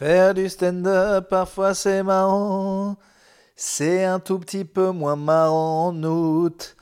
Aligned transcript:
Faire 0.00 0.32
du 0.32 0.48
stand-up, 0.48 1.28
parfois 1.28 1.74
c'est 1.74 2.02
marrant. 2.02 2.96
C'est 3.54 4.02
un 4.02 4.18
tout 4.18 4.38
petit 4.38 4.64
peu 4.64 4.92
moins 4.92 5.14
marrant 5.14 5.88
en 5.88 6.02
août. 6.02 6.74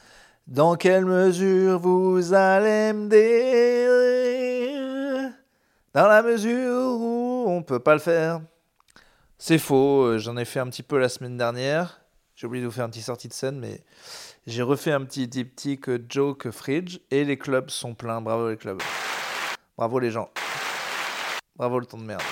Dans 0.47 0.77
quelle 0.77 1.05
mesure 1.05 1.81
vous 1.81 2.33
allez 2.33 2.93
me 2.93 3.09
dire 3.09 3.91
Dans 5.95 6.07
la 6.07 6.23
mesure 6.23 7.01
où 7.01 7.47
on 7.49 7.65
peut 7.65 7.81
pas 7.81 7.95
le 7.95 7.99
faire. 7.99 8.41
C'est 9.37 9.59
faux, 9.59 10.05
euh, 10.05 10.19
j'en 10.19 10.37
ai 10.37 10.45
fait 10.45 10.61
un 10.61 10.69
petit 10.69 10.85
peu 10.85 10.97
la 10.97 11.09
semaine 11.09 11.37
dernière. 11.37 12.01
J'ai 12.37 12.47
oublié 12.47 12.63
de 12.63 12.69
vous 12.69 12.75
faire 12.75 12.85
un 12.85 12.91
petit 12.91 13.03
sortie 13.03 13.27
de 13.27 13.33
scène, 13.33 13.59
mais 13.59 13.83
j'ai 14.47 14.63
refait 14.63 14.93
un 14.93 15.05
petit 15.05 15.27
diptyque 15.27 15.91
joke 16.09 16.53
fridge 16.53 17.01
et 17.11 17.25
les 17.25 17.37
clubs 17.37 17.71
sont 17.71 17.97
pleins. 17.97 18.21
Bravo 18.21 18.49
les 18.49 18.57
clubs. 18.57 18.81
Bravo 19.77 19.99
les 19.99 20.13
gens. 20.13 20.31
Bravo 21.57 21.81
le 21.81 21.87
temps 21.87 21.99
de 21.99 22.05
merde. 22.05 22.23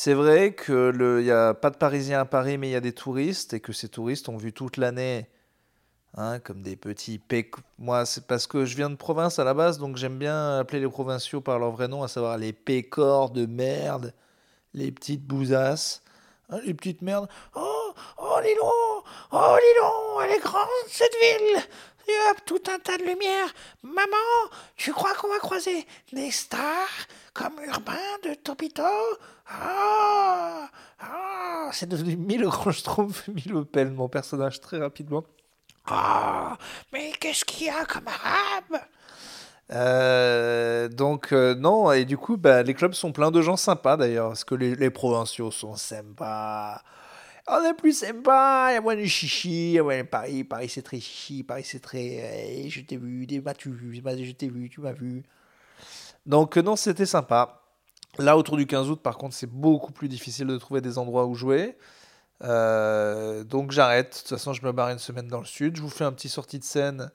C'est 0.00 0.14
vrai 0.14 0.54
qu'il 0.54 1.24
n'y 1.24 1.32
a 1.32 1.54
pas 1.54 1.70
de 1.70 1.76
Parisiens 1.76 2.20
à 2.20 2.24
Paris, 2.24 2.56
mais 2.56 2.68
il 2.68 2.70
y 2.70 2.76
a 2.76 2.80
des 2.80 2.92
touristes, 2.92 3.54
et 3.54 3.58
que 3.58 3.72
ces 3.72 3.88
touristes 3.88 4.28
ont 4.28 4.36
vu 4.36 4.52
toute 4.52 4.76
l'année, 4.76 5.28
hein, 6.16 6.38
comme 6.38 6.62
des 6.62 6.76
petits 6.76 7.18
péc. 7.18 7.56
Moi, 7.80 8.06
c'est 8.06 8.24
parce 8.28 8.46
que 8.46 8.64
je 8.64 8.76
viens 8.76 8.90
de 8.90 8.94
province 8.94 9.40
à 9.40 9.44
la 9.44 9.54
base, 9.54 9.78
donc 9.78 9.96
j'aime 9.96 10.16
bien 10.16 10.60
appeler 10.60 10.78
les 10.78 10.88
provinciaux 10.88 11.40
par 11.40 11.58
leur 11.58 11.72
vrai 11.72 11.88
nom, 11.88 12.04
à 12.04 12.06
savoir 12.06 12.38
les 12.38 12.52
pécores 12.52 13.30
de 13.30 13.44
merde, 13.46 14.14
les 14.72 14.92
petites 14.92 15.26
bousasses, 15.26 16.04
hein, 16.48 16.60
les 16.64 16.74
petites 16.74 17.02
merdes. 17.02 17.28
Oh, 17.56 17.92
oh, 18.18 18.36
donc, 18.36 19.04
oh, 19.32 19.56
donc, 19.82 20.22
elle 20.22 20.30
est 20.30 20.40
grande 20.40 20.68
cette 20.86 21.16
ville 21.20 21.60
y 22.08 22.30
a 22.30 22.34
tout 22.46 22.62
un 22.68 22.78
tas 22.78 22.96
de 22.98 23.04
lumière. 23.04 23.52
Maman, 23.82 24.16
tu 24.76 24.92
crois 24.92 25.14
qu'on 25.14 25.28
va 25.28 25.38
croiser 25.38 25.86
des 26.12 26.30
stars 26.30 27.06
comme 27.34 27.54
Urbain 27.66 27.94
de 28.24 28.34
Topito? 28.34 28.82
Ah 29.48 30.68
C'est 31.72 31.88
devenu 31.88 32.16
Mille 32.16 32.48
Schtroumpf, 32.70 33.28
Mille 33.28 33.64
Pelle, 33.64 33.90
mon 33.90 34.08
personnage, 34.08 34.60
très 34.60 34.78
rapidement. 34.78 35.24
Ah 35.86 36.58
Mais 36.92 37.12
qu'est-ce 37.18 37.44
qu'il 37.44 37.66
y 37.66 37.70
a 37.70 37.84
comme 37.84 38.08
arabe? 38.08 38.82
Euh, 39.70 40.88
donc 40.88 41.32
euh, 41.32 41.54
non, 41.54 41.92
et 41.92 42.04
du 42.04 42.16
coup, 42.16 42.36
bah, 42.36 42.62
les 42.62 42.74
clubs 42.74 42.94
sont 42.94 43.12
pleins 43.12 43.30
de 43.30 43.42
gens 43.42 43.56
sympas 43.56 43.96
d'ailleurs, 43.96 44.28
parce 44.28 44.44
que 44.44 44.54
les 44.54 44.90
provinciaux 44.90 45.50
sont 45.50 45.76
sympas. 45.76 46.82
On 47.50 47.64
est 47.64 47.74
plus 47.74 47.98
sympa, 47.98 48.68
il 48.70 48.74
y 48.74 48.76
a 48.76 48.80
moins 48.80 48.96
de 48.96 49.04
chichi, 49.04 49.70
il 49.70 49.72
y 49.72 49.78
a 49.78 49.82
moins 49.82 49.98
de 49.98 50.02
Paris, 50.02 50.44
Paris 50.44 50.68
c'est 50.68 50.82
très 50.82 51.00
chichi, 51.00 51.42
Paris 51.42 51.64
c'est 51.64 51.80
très 51.80 52.68
je 52.68 52.80
t'ai 52.82 52.96
vu, 52.96 53.26
tu 53.26 53.70
vu, 53.70 53.94
je 53.94 54.32
t'ai 54.32 54.48
vu, 54.48 54.68
tu 54.68 54.80
m'as 54.80 54.92
vu. 54.92 55.22
Donc 56.26 56.56
non, 56.58 56.76
c'était 56.76 57.06
sympa. 57.06 57.62
Là, 58.18 58.36
autour 58.36 58.56
du 58.56 58.66
15 58.66 58.90
août, 58.90 59.00
par 59.02 59.16
contre, 59.16 59.34
c'est 59.34 59.50
beaucoup 59.50 59.92
plus 59.92 60.08
difficile 60.08 60.46
de 60.46 60.58
trouver 60.58 60.80
des 60.80 60.98
endroits 60.98 61.26
où 61.26 61.34
jouer. 61.34 61.76
Euh, 62.44 63.44
donc 63.44 63.70
j'arrête. 63.70 64.12
De 64.12 64.18
toute 64.18 64.28
façon, 64.28 64.52
je 64.52 64.64
me 64.64 64.72
barre 64.72 64.90
une 64.90 64.98
semaine 64.98 65.28
dans 65.28 65.38
le 65.40 65.46
sud. 65.46 65.76
Je 65.76 65.82
vous 65.82 65.88
fais 65.88 66.04
un 66.04 66.12
petit 66.12 66.28
sortie 66.28 66.58
de 66.58 66.64
scène 66.64 67.10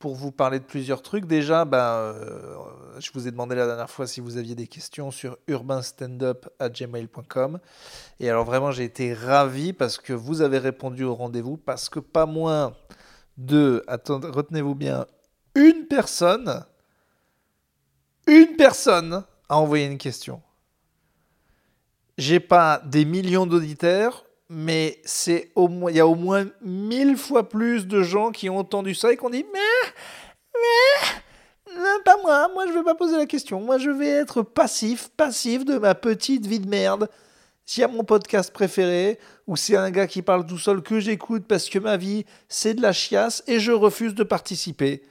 pour 0.00 0.16
vous 0.16 0.32
parler 0.32 0.58
de 0.58 0.64
plusieurs 0.64 1.02
trucs. 1.02 1.26
Déjà, 1.26 1.64
ben, 1.66 1.78
euh, 1.78 2.56
je 2.98 3.10
vous 3.12 3.28
ai 3.28 3.30
demandé 3.30 3.54
la 3.54 3.66
dernière 3.66 3.90
fois 3.90 4.06
si 4.06 4.20
vous 4.20 4.38
aviez 4.38 4.54
des 4.54 4.66
questions 4.66 5.10
sur 5.10 5.36
urbanstandup.gmail.com. 5.46 7.60
Et 8.18 8.30
alors 8.30 8.46
vraiment, 8.46 8.72
j'ai 8.72 8.84
été 8.84 9.12
ravi 9.12 9.74
parce 9.74 9.98
que 9.98 10.14
vous 10.14 10.40
avez 10.40 10.56
répondu 10.56 11.04
au 11.04 11.14
rendez-vous, 11.14 11.58
parce 11.58 11.90
que 11.90 12.00
pas 12.00 12.24
moins 12.24 12.74
de, 13.36 13.84
retenez-vous 13.86 14.74
bien, 14.74 15.04
une 15.54 15.84
personne, 15.86 16.64
une 18.26 18.56
personne 18.56 19.22
a 19.50 19.58
envoyé 19.58 19.84
une 19.84 19.98
question. 19.98 20.40
J'ai 22.16 22.40
pas 22.40 22.80
des 22.86 23.04
millions 23.04 23.46
d'auditeurs, 23.46 24.24
mais 24.52 25.00
c'est 25.04 25.52
au 25.54 25.68
moins, 25.68 25.92
il 25.92 25.96
y 25.96 26.00
a 26.00 26.06
au 26.08 26.16
moins 26.16 26.44
mille 26.60 27.16
fois 27.16 27.48
plus 27.48 27.86
de 27.86 28.02
gens 28.02 28.32
qui 28.32 28.50
ont 28.50 28.58
entendu 28.58 28.96
ça 28.96 29.12
et 29.12 29.16
qui 29.16 29.24
ont 29.24 29.30
dit 29.30 29.46
mais, 29.52 29.92
mais, 31.72 31.78
pas 32.04 32.16
moi, 32.20 32.50
moi 32.52 32.66
je 32.66 32.72
vais 32.72 32.82
pas 32.82 32.96
poser 32.96 33.16
la 33.16 33.26
question, 33.26 33.60
moi 33.60 33.78
je 33.78 33.90
vais 33.90 34.08
être 34.08 34.42
passif, 34.42 35.08
passif 35.16 35.64
de 35.64 35.78
ma 35.78 35.94
petite 35.94 36.46
vie 36.46 36.58
de 36.58 36.68
merde. 36.68 37.08
S'il 37.64 37.82
y 37.82 37.84
a 37.84 37.88
mon 37.88 38.02
podcast 38.02 38.52
préféré, 38.52 39.20
ou 39.46 39.54
c'est 39.54 39.76
un 39.76 39.92
gars 39.92 40.08
qui 40.08 40.20
parle 40.20 40.44
tout 40.44 40.58
seul 40.58 40.82
que 40.82 40.98
j'écoute 40.98 41.44
parce 41.46 41.68
que 41.68 41.78
ma 41.78 41.96
vie 41.96 42.24
c'est 42.48 42.74
de 42.74 42.82
la 42.82 42.92
chiasse 42.92 43.44
et 43.46 43.60
je 43.60 43.70
refuse 43.70 44.16
de 44.16 44.24
participer. 44.24 45.04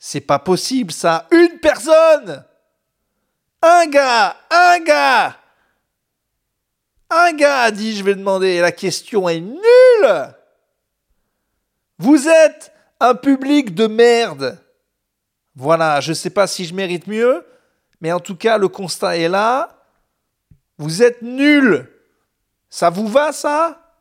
C'est 0.00 0.20
pas 0.20 0.40
possible 0.40 0.90
ça, 0.90 1.28
une 1.30 1.60
personne 1.60 2.44
Un 3.62 3.86
gars 3.86 4.36
Un 4.50 4.80
gars 4.80 5.36
un 7.12 7.32
gars 7.32 7.62
a 7.62 7.70
dit 7.70 7.96
je 7.96 8.04
vais 8.04 8.14
demander 8.14 8.48
et 8.48 8.60
la 8.60 8.72
question 8.72 9.28
est 9.28 9.40
nulle. 9.40 10.34
Vous 11.98 12.28
êtes 12.28 12.72
un 13.00 13.14
public 13.14 13.74
de 13.74 13.86
merde. 13.86 14.58
Voilà, 15.54 16.00
je 16.00 16.10
ne 16.10 16.14
sais 16.14 16.30
pas 16.30 16.46
si 16.46 16.64
je 16.64 16.74
mérite 16.74 17.06
mieux, 17.06 17.46
mais 18.00 18.12
en 18.12 18.20
tout 18.20 18.36
cas 18.36 18.58
le 18.58 18.68
constat 18.68 19.18
est 19.18 19.28
là. 19.28 19.84
Vous 20.78 21.02
êtes 21.02 21.22
nuls. 21.22 21.88
Ça 22.70 22.90
vous 22.90 23.06
va 23.06 23.32
ça? 23.32 23.94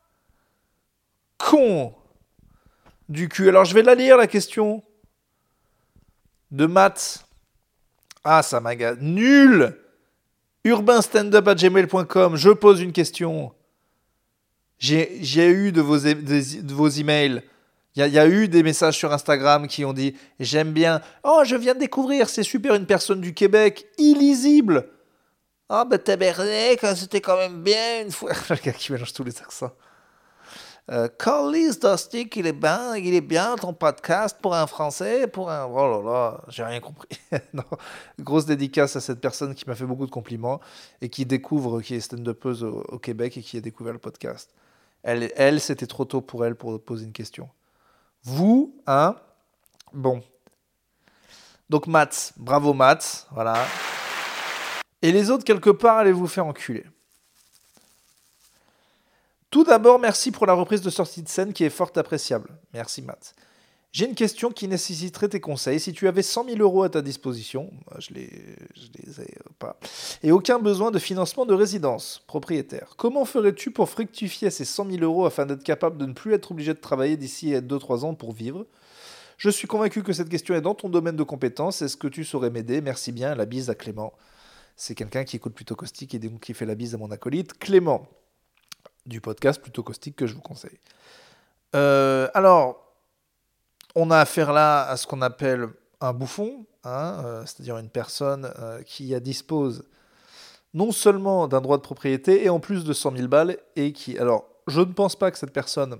Con 1.37 1.93
du 3.09 3.27
cul. 3.27 3.49
Alors 3.49 3.65
je 3.65 3.73
vais 3.73 3.83
la 3.83 3.95
lire 3.95 4.17
la 4.17 4.27
question 4.27 4.83
de 6.51 6.65
maths. 6.65 7.25
Ah 8.23 8.41
ça 8.41 8.59
m'agace. 8.59 8.97
Nul 9.01 9.77
urbanstandup.gmail.com, 10.65 12.35
je 12.35 12.49
pose 12.49 12.81
une 12.81 12.91
question. 12.91 13.53
J'ai 14.77 15.49
eu 15.49 15.71
de 15.71 15.81
vos, 15.81 15.99
de, 15.99 16.73
vos 16.73 16.89
emails. 16.89 17.43
Il 17.95 18.07
y, 18.07 18.19
a 18.19 18.27
eu 18.27 18.47
des 18.47 18.63
messages 18.63 18.97
sur 18.97 19.11
Instagram 19.11 19.67
qui 19.67 19.83
ont 19.83 19.93
dit 19.93 20.15
J'aime 20.39 20.71
bien. 20.71 21.01
Oh, 21.23 21.43
je 21.45 21.55
viens 21.55 21.73
de 21.73 21.79
découvrir, 21.79 22.29
c'est 22.29 22.43
super, 22.43 22.73
une 22.75 22.85
personne 22.85 23.19
du 23.19 23.33
Québec, 23.33 23.85
illisible. 23.97 24.87
Oh, 25.69 25.83
ben 25.85 25.99
tabernacle, 25.99 26.95
c'était 26.95 27.21
quand 27.21 27.37
même 27.37 27.61
bien 27.61 28.03
une 28.03 28.11
fois. 28.11 28.31
Le 28.49 28.55
gars 28.55 28.71
qui 28.71 28.91
mélange 28.91 29.13
tous 29.13 29.23
les 29.23 29.37
accents. 29.39 29.71
Euh, 30.89 31.07
Carlis 31.07 31.77
Dostik, 31.79 32.35
il 32.35 32.47
est 32.47 32.53
bien, 32.53 32.95
il 32.97 33.13
est 33.13 33.21
bien 33.21 33.55
ton 33.55 33.73
podcast 33.73 34.37
pour 34.41 34.55
un 34.55 34.65
Français, 34.67 35.27
pour 35.27 35.49
un. 35.51 35.65
Oh 35.65 35.87
là 35.87 36.01
là, 36.03 36.41
j'ai 36.49 36.63
rien 36.63 36.79
compris. 36.79 37.07
Grosse 38.19 38.45
dédicace 38.45 38.95
à 38.95 39.01
cette 39.01 39.21
personne 39.21 39.53
qui 39.53 39.65
m'a 39.67 39.75
fait 39.75 39.85
beaucoup 39.85 40.05
de 40.05 40.11
compliments 40.11 40.59
et 41.01 41.09
qui 41.09 41.25
découvre, 41.25 41.81
qui 41.81 41.95
est 41.95 41.99
stand-upeuse 41.99 42.63
au, 42.63 42.83
au, 42.89 42.99
Québec 42.99 43.37
et 43.37 43.41
qui 43.41 43.57
a 43.57 43.61
découvert 43.61 43.93
le 43.93 43.99
podcast. 43.99 44.53
Elle, 45.03 45.31
elle 45.35 45.61
c'était 45.61 45.87
trop 45.87 46.05
tôt 46.05 46.21
pour 46.21 46.45
elle 46.45 46.55
pour 46.55 46.81
poser 46.81 47.05
une 47.05 47.13
question. 47.13 47.47
Vous, 48.23 48.75
hein? 48.87 49.15
Bon. 49.93 50.21
Donc 51.69 51.87
Mats, 51.87 52.33
bravo 52.37 52.73
Mats, 52.73 53.27
voilà. 53.31 53.65
Et 55.01 55.11
les 55.11 55.29
autres, 55.31 55.43
quelque 55.43 55.69
part, 55.69 55.97
allez 55.97 56.11
vous 56.11 56.27
faire 56.27 56.45
enculer. 56.45 56.85
Tout 59.51 59.65
d'abord, 59.65 59.99
merci 59.99 60.31
pour 60.31 60.45
la 60.45 60.53
reprise 60.53 60.81
de 60.81 60.89
sortie 60.89 61.21
de 61.21 61.27
scène 61.27 61.51
qui 61.51 61.65
est 61.65 61.69
fort 61.69 61.91
appréciable. 61.97 62.49
Merci 62.73 63.01
Matt. 63.01 63.35
J'ai 63.91 64.05
une 64.05 64.15
question 64.15 64.49
qui 64.49 64.69
nécessiterait 64.69 65.27
tes 65.27 65.41
conseils. 65.41 65.81
Si 65.81 65.91
tu 65.91 66.07
avais 66.07 66.21
100 66.21 66.45
000 66.45 66.59
euros 66.59 66.83
à 66.83 66.89
ta 66.89 67.01
disposition, 67.01 67.69
je 67.99 68.13
les, 68.13 68.29
les 69.05 69.21
ai 69.21 69.35
pas, 69.59 69.77
et 70.23 70.31
aucun 70.31 70.57
besoin 70.57 70.89
de 70.89 70.99
financement 70.99 71.45
de 71.45 71.53
résidence 71.53 72.23
propriétaire, 72.27 72.93
comment 72.95 73.25
ferais-tu 73.25 73.71
pour 73.71 73.89
fructifier 73.89 74.49
ces 74.51 74.63
100 74.63 74.89
000 74.89 75.03
euros 75.03 75.25
afin 75.25 75.45
d'être 75.45 75.63
capable 75.63 75.97
de 75.97 76.05
ne 76.05 76.13
plus 76.13 76.33
être 76.33 76.51
obligé 76.51 76.73
de 76.73 76.79
travailler 76.79 77.17
d'ici 77.17 77.51
2-3 77.51 78.05
ans 78.05 78.13
pour 78.13 78.31
vivre? 78.31 78.65
Je 79.35 79.49
suis 79.49 79.67
convaincu 79.67 80.01
que 80.01 80.13
cette 80.13 80.29
question 80.29 80.55
est 80.55 80.61
dans 80.61 80.75
ton 80.75 80.87
domaine 80.87 81.17
de 81.17 81.23
compétence. 81.23 81.81
Est-ce 81.81 81.97
que 81.97 82.07
tu 82.07 82.23
saurais 82.23 82.51
m'aider? 82.51 82.79
Merci 82.79 83.11
bien. 83.11 83.35
La 83.35 83.45
bise 83.45 83.69
à 83.69 83.75
Clément. 83.75 84.13
C'est 84.77 84.95
quelqu'un 84.95 85.25
qui 85.25 85.35
écoute 85.35 85.53
plutôt 85.53 85.75
caustique 85.75 86.13
et 86.13 86.19
donc 86.19 86.39
qui 86.39 86.53
fait 86.53 86.65
la 86.65 86.75
bise 86.75 86.95
à 86.95 86.97
mon 86.97 87.11
acolyte. 87.11 87.59
Clément 87.59 88.07
du 89.05 89.21
podcast 89.21 89.61
plutôt 89.61 89.83
caustique 89.83 90.15
que 90.15 90.27
je 90.27 90.33
vous 90.33 90.41
conseille. 90.41 90.79
Euh, 91.75 92.27
alors, 92.33 92.93
on 93.95 94.11
a 94.11 94.19
affaire 94.19 94.53
là 94.53 94.87
à 94.87 94.97
ce 94.97 95.07
qu'on 95.07 95.21
appelle 95.21 95.69
un 95.99 96.13
bouffon, 96.13 96.65
hein, 96.83 97.21
euh, 97.25 97.45
c'est-à-dire 97.45 97.77
une 97.77 97.89
personne 97.89 98.51
euh, 98.59 98.81
qui 98.83 99.19
dispose 99.21 99.83
non 100.73 100.91
seulement 100.91 101.47
d'un 101.47 101.61
droit 101.61 101.77
de 101.77 101.81
propriété 101.81 102.45
et 102.45 102.49
en 102.49 102.59
plus 102.59 102.83
de 102.83 102.93
100 102.93 103.15
000 103.17 103.27
balles 103.27 103.57
et 103.75 103.91
qui, 103.91 104.17
alors, 104.17 104.45
je 104.67 104.79
ne 104.79 104.93
pense 104.93 105.15
pas 105.15 105.31
que 105.31 105.37
cette 105.37 105.51
personne 105.51 105.97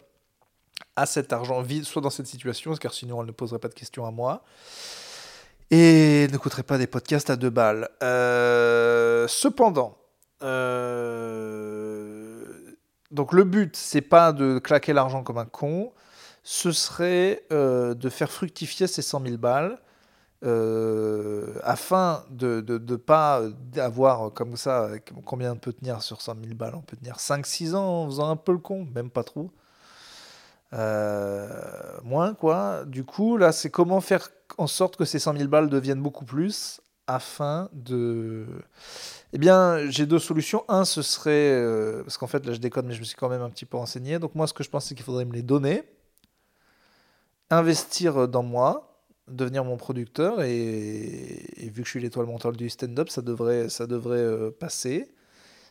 a 0.96 1.06
cet 1.06 1.34
argent, 1.34 1.64
soit 1.84 2.02
dans 2.02 2.10
cette 2.10 2.28
situation, 2.28 2.74
car 2.76 2.94
sinon 2.94 3.22
elle 3.22 3.28
ne 3.28 3.32
poserait 3.32 3.60
pas 3.60 3.68
de 3.68 3.74
questions 3.74 4.06
à 4.06 4.12
moi 4.12 4.44
et 5.72 6.28
ne 6.32 6.38
coûterait 6.38 6.64
pas 6.64 6.78
des 6.78 6.88
podcasts 6.88 7.30
à 7.30 7.36
deux 7.36 7.50
balles. 7.50 7.90
cependant, 9.28 9.98
donc 13.12 13.34
le 13.34 13.44
but, 13.44 13.76
c'est 13.76 14.02
pas 14.02 14.32
de 14.34 14.60
claquer 14.60 14.94
l'argent 14.94 15.24
comme 15.24 15.38
un 15.38 15.46
con, 15.46 15.92
ce 16.44 16.72
serait 16.72 17.46
euh, 17.52 17.94
de 17.94 18.10
faire 18.10 18.32
fructifier 18.32 18.88
ces 18.88 19.02
100 19.02 19.26
000 19.26 19.38
balles 19.38 19.80
euh, 20.44 21.54
afin 21.64 22.24
de 22.32 22.64
ne 22.68 22.96
pas 22.96 23.44
avoir 23.78 24.34
comme 24.34 24.58
ça, 24.58 24.90
combien 25.24 25.54
on 25.54 25.58
peut 25.58 25.74
tenir 25.74 26.02
sur 26.02 26.22
100 26.22 26.36
000 26.44 26.56
balles 26.56 26.74
On 26.76 26.82
peut 26.82 26.98
tenir 26.98 27.18
5-6 27.18 27.76
ans 27.76 28.04
en 28.04 28.06
faisant 28.08 28.30
un 28.30 28.36
peu 28.36 28.54
le 28.54 28.58
con, 28.58 28.88
même 28.96 29.12
pas 29.12 29.24
trop. 29.24 29.52
Euh, 30.74 32.00
moins 32.04 32.34
quoi. 32.34 32.86
Du 32.86 33.04
coup, 33.04 33.38
là, 33.38 33.52
c'est 33.52 33.70
comment 33.70 34.02
faire 34.02 34.30
en 34.58 34.68
sorte 34.68 34.96
que 34.96 35.06
ces 35.06 35.20
100 35.20 35.38
000 35.38 35.50
balles 35.50 35.70
deviennent 35.70 36.02
beaucoup 36.02 36.26
plus 36.26 36.82
afin 37.14 37.70
de. 37.74 38.46
Eh 39.34 39.38
bien, 39.38 39.90
j'ai 39.90 40.06
deux 40.06 40.20
solutions. 40.20 40.64
Un, 40.68 40.86
ce 40.86 41.02
serait. 41.02 41.52
Euh, 41.54 42.04
parce 42.04 42.18
qu'en 42.18 42.28
fait, 42.28 42.46
là, 42.46 42.54
je 42.54 42.60
déconne, 42.60 42.88
mais 42.88 42.94
je 42.94 43.00
me 43.00 43.06
suis 43.06 43.16
quand 43.16 43.30
même 43.30 43.42
un 43.42 43.50
petit 43.50 43.66
peu 43.66 43.78
renseigné. 43.78 44.20
Donc, 44.20 44.36
moi, 44.36 44.48
ce 44.48 44.54
que 44.54 44.64
je 44.64 44.70
pense, 44.70 44.86
c'est 44.86 44.96
qu'il 44.96 45.04
faudrait 45.04 45.26
me 45.26 45.34
les 45.34 45.42
donner, 45.42 45.84
investir 47.50 48.28
dans 48.28 48.44
moi, 48.44 49.04
devenir 49.28 49.64
mon 49.64 49.78
producteur, 49.78 50.42
et, 50.42 51.44
vu 51.58 51.82
que 51.82 51.86
je 51.86 51.90
suis 51.90 52.02
l'étoile 52.02 52.26
montante 52.26 52.58
du 52.58 52.70
stand-up, 52.70 53.10
ça 53.10 53.22
devrait, 53.22 53.70
ça 53.70 53.88
devrait 53.88 54.18
euh, 54.18 54.52
passer. 54.52 55.14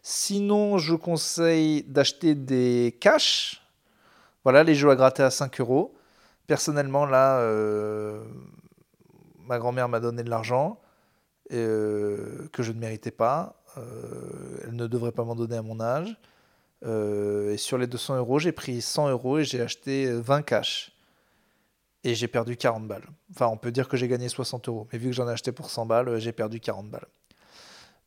Sinon, 0.02 0.78
je 0.78 0.94
conseille 0.94 1.82
d'acheter 1.84 2.34
des 2.34 2.96
cash. 3.00 3.62
Voilà, 4.44 4.64
les 4.64 4.74
jeux 4.74 4.90
à 4.90 4.96
gratter 4.96 5.22
à 5.22 5.30
5 5.30 5.60
euros. 5.60 5.94
Personnellement, 6.46 7.04
là, 7.04 7.40
euh, 7.40 8.24
ma 9.46 9.58
grand-mère 9.58 9.88
m'a 9.88 10.00
donné 10.00 10.22
de 10.22 10.30
l'argent 10.30 10.80
euh, 11.52 12.48
que 12.52 12.62
je 12.62 12.72
ne 12.72 12.78
méritais 12.78 13.10
pas. 13.10 13.62
elle 13.76 14.74
ne 14.74 14.86
devrait 14.86 15.12
pas 15.12 15.24
m'en 15.24 15.36
donner 15.36 15.56
à 15.56 15.62
mon 15.62 15.80
âge. 15.80 16.16
et 16.84 17.56
sur 17.56 17.78
les 17.78 17.86
200 17.86 18.16
euros, 18.16 18.38
j'ai 18.38 18.52
pris 18.52 18.80
100 18.82 19.10
euros 19.10 19.38
et 19.38 19.44
j'ai 19.44 19.60
acheté 19.60 20.10
20 20.12 20.42
cash 20.42 20.92
et 22.04 22.14
j'ai 22.14 22.28
perdu 22.28 22.56
40 22.56 22.86
balles. 22.86 23.06
Enfin, 23.30 23.46
on 23.48 23.56
peut 23.56 23.72
dire 23.72 23.88
que 23.88 23.96
j'ai 23.96 24.08
gagné 24.08 24.28
60 24.28 24.68
euros, 24.68 24.88
mais 24.92 24.98
vu 24.98 25.10
que 25.10 25.14
j'en 25.14 25.28
ai 25.28 25.32
acheté 25.32 25.52
pour 25.52 25.70
100 25.70 25.86
balles, 25.86 26.08
euh, 26.08 26.18
j'ai 26.18 26.32
perdu 26.32 26.60
40 26.60 26.90
balles. 26.90 27.06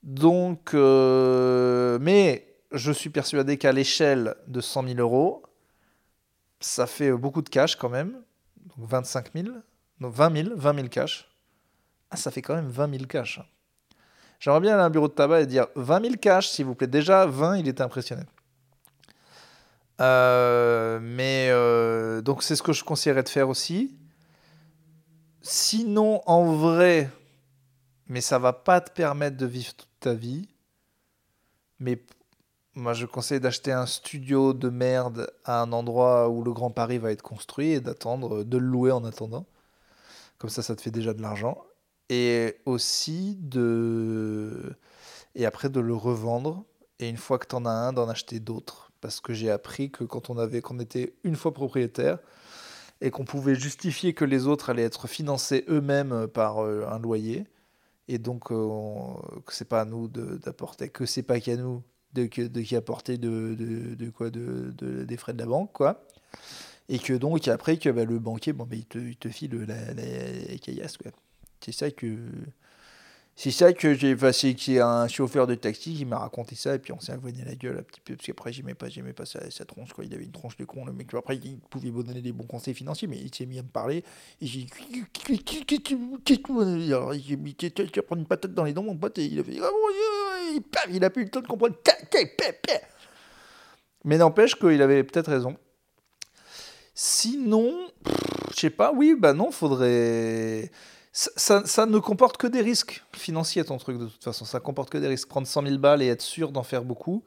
Donc, 0.01 0.73
euh, 0.73 1.97
mais 2.01 2.55
je 2.71 2.91
suis 2.91 3.09
persuadé 3.09 3.57
qu'à 3.57 3.71
l'échelle 3.71 4.35
de 4.47 4.61
100 4.61 4.87
000 4.87 4.99
euros, 4.99 5.43
ça 6.59 6.87
fait 6.87 7.11
beaucoup 7.11 7.41
de 7.41 7.49
cash 7.49 7.75
quand 7.75 7.89
même. 7.89 8.21
Donc 8.77 8.89
25 8.89 9.33
000, 9.33 9.47
donc 9.99 10.13
20 10.13 10.43
000, 10.43 10.55
20 10.55 10.75
000 10.75 10.87
cash. 10.87 11.29
Ah, 12.13 12.15
ça 12.15 12.30
fait 12.30 12.44
quand 12.44 12.54
même 12.54 12.69
20 12.69 12.92
000 12.92 13.06
cash. 13.07 13.42
J'aimerais 14.39 14.60
bien 14.60 14.74
aller 14.74 14.83
à 14.83 14.86
un 14.86 14.92
bureau 14.92 15.07
de 15.07 15.13
tabac 15.13 15.42
et 15.42 15.45
dire 15.48 15.65
20 15.75 16.01
000 16.01 16.13
cash, 16.21 16.48
s'il 16.48 16.65
vous 16.65 16.75
plaît. 16.75 16.86
Déjà, 16.86 17.25
20, 17.25 17.57
il 17.57 17.68
était 17.68 17.81
impressionné. 17.81 18.21
Euh, 20.00 21.00
mais 21.01 21.48
euh, 21.50 22.21
donc 22.21 22.44
c'est 22.44 22.56
ce 22.56 22.62
que 22.62 22.71
je 22.71 22.83
conseillerais 22.83 23.24
de 23.24 23.30
faire 23.30 23.50
aussi. 23.50 23.98
Sinon, 25.42 26.21
en 26.27 26.54
vrai, 26.54 27.10
mais 28.07 28.21
ça 28.21 28.38
va 28.38 28.54
pas 28.54 28.80
te 28.80 28.92
permettre 28.92 29.38
de 29.38 29.48
vivre 29.48 29.74
toute 29.74 29.89
ta 30.00 30.13
vie. 30.13 30.48
Mais 31.80 32.00
moi, 32.75 32.94
je 32.94 33.07
conseille 33.07 33.39
d'acheter 33.39 33.71
un 33.71 33.88
studio 33.88 34.54
de 34.54 34.69
merde 34.69 35.31
à 35.45 35.62
un 35.63 35.71
endroit 35.71 36.30
où 36.30 36.44
le 36.44 36.54
Grand 36.54 36.69
Paris 36.69 37.00
va 37.00 37.12
être 37.12 37.24
construit 37.24 37.71
et 37.71 37.81
d'attendre, 37.81 38.44
de 38.44 38.57
le 38.60 38.68
louer 38.68 38.92
en 38.92 39.04
attendant. 39.04 39.48
Comme 40.38 40.51
ça, 40.51 40.62
ça 40.62 40.75
te 40.75 40.81
fait 40.81 40.92
déjà 40.92 41.15
de 41.15 41.21
l'argent. 41.24 41.57
Et 42.09 42.57
aussi 42.65 43.38
de. 43.41 44.75
Et 45.35 45.45
après, 45.45 45.69
de 45.69 45.79
le 45.79 45.95
revendre. 45.95 46.65
Et 47.00 47.09
une 47.09 47.17
fois 47.17 47.39
que 47.39 47.47
tu 47.47 47.55
en 47.55 47.65
as 47.65 47.71
un, 47.71 47.94
d'en 47.94 48.07
acheter 48.07 48.39
d'autres 48.39 48.83
parce 49.03 49.19
que 49.19 49.33
j'ai 49.33 49.51
appris 49.51 49.91
que 49.91 50.05
quand 50.05 50.29
on 50.29 50.38
avait 50.38 50.61
qu'on 50.61 50.79
était 50.79 51.13
une 51.25 51.35
fois 51.35 51.53
propriétaire 51.53 52.19
et 53.01 53.11
qu'on 53.11 53.25
pouvait 53.25 53.53
justifier 53.53 54.13
que 54.13 54.23
les 54.23 54.47
autres 54.47 54.69
allaient 54.69 54.83
être 54.83 55.07
financés 55.07 55.65
eux-mêmes 55.67 56.27
par 56.27 56.63
euh, 56.63 56.88
un 56.89 57.00
loyer 57.00 57.45
et 58.07 58.17
donc 58.17 58.50
euh, 58.50 58.65
que 59.45 59.53
c'est 59.53 59.67
pas 59.67 59.81
à 59.81 59.85
nous 59.85 60.07
d'apporter 60.07 60.88
que 60.88 61.05
c'est 61.05 61.21
pas 61.21 61.41
qu'à 61.41 61.57
nous 61.57 61.83
de, 62.13 62.23
de 62.47 62.61
qui 62.61 62.77
apporter 62.77 63.17
de, 63.17 63.55
de, 63.55 63.95
de 63.95 64.09
quoi 64.09 64.29
de, 64.29 64.71
des 65.03 65.17
frais 65.17 65.33
de 65.33 65.39
la 65.39 65.47
banque 65.47 65.73
quoi 65.73 66.05
et 66.88 66.97
que 66.97 67.11
donc 67.11 67.45
après 67.50 67.75
que 67.75 67.89
bah, 67.89 68.05
le 68.05 68.19
banquier 68.19 68.53
bon 68.53 68.65
bah, 68.65 68.77
il, 68.77 68.85
te, 68.85 69.00
il 69.00 69.17
te 69.17 69.27
file 69.27 69.65
la, 69.67 69.94
la, 69.94 70.57
caillasse 70.59 70.95
quoi 70.95 71.11
c'est 71.63 71.71
ça 71.71 71.92
que 71.92 72.18
c'est 73.36 73.51
ça 73.51 73.74
que 73.74 73.95
j'ai. 73.95 74.13
Enfin, 74.13 74.31
c'est 74.31 74.54
qu'il 74.54 74.80
un 74.80 75.07
chauffeur 75.07 75.48
de 75.48 75.56
taxi 75.56 75.95
qui 75.95 76.06
m'a 76.06 76.19
raconté 76.19 76.56
ça, 76.56 76.75
et 76.75 76.80
puis 76.80 76.94
on 76.94 77.00
s'est 77.00 77.13
avoigné 77.13 77.44
la 77.44 77.56
gueule 77.56 77.80
un 77.80 77.81
petit 77.81 78.00
peu, 78.00 78.15
parce 78.15 78.27
qu'après, 78.27 78.54
j'aimais 78.54 78.75
pas, 78.75 78.89
j'aimais 78.89 79.13
pas 79.13 79.25
sa, 79.25 79.65
tronche, 79.65 79.92
quoi. 79.92 80.06
Il 80.06 80.13
avait 80.13 80.25
une 80.25 80.31
tronche 80.31 80.56
de 80.56 80.65
con, 80.65 80.86
le 80.86 80.94
mec. 80.94 81.12
Après, 81.15 81.38
il 81.38 81.57
pouvait 81.57 81.89
me 81.89 82.04
donner 82.04 82.21
des 82.21 82.31
bons 82.31 82.45
conseils 82.45 82.75
financiers, 82.75 83.07
mais 83.07 83.18
il 83.18 83.33
s'est 83.33 83.48
mis 83.48 83.57
à 83.57 83.63
me 83.63 83.68
parler, 83.69 84.04
et 84.39 84.45
j'ai 84.45 84.65
dit. 84.65 84.69
Alors, 86.94 87.13
j'ai 87.13 87.36
mis, 87.36 87.56
tu 87.56 87.71
vas 87.75 88.15
une 88.15 88.27
patate 88.27 88.54
dans 88.54 88.65
les 88.65 88.74
dents, 88.74 88.83
mon 88.83 88.95
pote, 88.95 89.18
et 89.18 89.25
il 89.25 89.39
a 89.39 89.44
fait. 89.44 89.60
Il 90.92 91.04
a 91.04 91.10
plus 91.10 91.24
le 91.24 91.30
temps 91.30 91.42
de 91.42 91.48
comprendre. 91.48 91.75
Mais 94.06 94.18
n'empêche 94.18 94.56
qu'il 94.56 94.81
avait 94.81 95.04
peut-être 95.04 95.31
raison. 95.31 95.57
Sinon, 96.94 97.89
je 98.51 98.60
sais 98.60 98.69
pas, 98.69 98.94
oui, 98.94 99.15
bah 99.18 99.33
non, 99.33 99.50
faudrait 99.50 100.69
ça, 101.13 101.86
ne 101.86 102.00
comporte 102.00 102.38
que 102.38 102.48
des 102.48 102.62
risques 102.62 103.04
financiers, 103.15 103.63
ton 103.63 103.77
truc, 103.77 104.00
de 104.00 104.07
toute 104.07 104.24
façon. 104.24 104.45
Ça 104.45 104.60
comporte 104.60 104.89
que 104.89 104.98
des 104.98 105.07
risques. 105.07 105.30
Prendre 105.30 105.48
100 105.48 105.68
000 105.68 105.77
balles 105.77 106.01
et 106.01 106.07
être 106.07 106.24
sûr 106.24 106.51
d'en 106.51 106.63
faire 106.63 106.83
beaucoup. 106.83 107.24